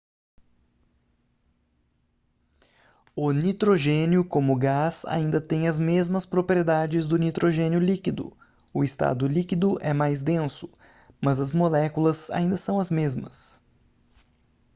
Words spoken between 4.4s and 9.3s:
gás ainda tem as mesmas propriedades do nitrogênio líquido o estado